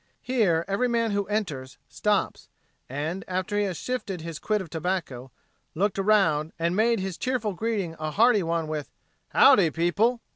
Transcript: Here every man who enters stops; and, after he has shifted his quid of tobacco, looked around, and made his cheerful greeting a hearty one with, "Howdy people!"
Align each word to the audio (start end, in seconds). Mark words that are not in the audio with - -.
Here 0.23 0.65
every 0.67 0.87
man 0.87 1.11
who 1.11 1.27
enters 1.27 1.77
stops; 1.87 2.49
and, 2.89 3.23
after 3.27 3.55
he 3.55 3.65
has 3.65 3.77
shifted 3.77 4.21
his 4.21 4.39
quid 4.39 4.59
of 4.59 4.67
tobacco, 4.71 5.29
looked 5.75 5.99
around, 5.99 6.53
and 6.57 6.75
made 6.75 6.99
his 6.99 7.19
cheerful 7.19 7.53
greeting 7.53 7.95
a 7.99 8.09
hearty 8.09 8.41
one 8.41 8.67
with, 8.67 8.89
"Howdy 9.29 9.69
people!" 9.69 10.19